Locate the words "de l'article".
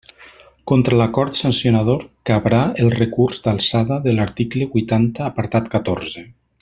4.07-4.69